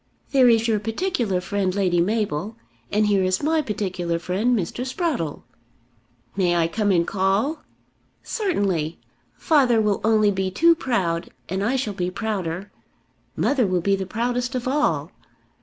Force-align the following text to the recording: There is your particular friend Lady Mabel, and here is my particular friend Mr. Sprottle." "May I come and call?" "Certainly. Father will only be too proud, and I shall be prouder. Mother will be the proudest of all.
There 0.31 0.49
is 0.49 0.67
your 0.67 0.79
particular 0.79 1.39
friend 1.41 1.75
Lady 1.75 2.01
Mabel, 2.01 2.57
and 2.91 3.05
here 3.05 3.23
is 3.23 3.43
my 3.43 3.61
particular 3.61 4.17
friend 4.17 4.57
Mr. 4.57 4.83
Sprottle." 4.83 5.43
"May 6.35 6.55
I 6.55 6.67
come 6.67 6.89
and 6.89 7.05
call?" 7.05 7.61
"Certainly. 8.23 8.99
Father 9.35 9.79
will 9.79 10.01
only 10.03 10.31
be 10.31 10.49
too 10.49 10.73
proud, 10.73 11.29
and 11.49 11.63
I 11.63 11.75
shall 11.75 11.93
be 11.93 12.09
prouder. 12.09 12.71
Mother 13.35 13.67
will 13.67 13.79
be 13.81 13.95
the 13.95 14.07
proudest 14.07 14.55
of 14.55 14.67
all. 14.67 15.11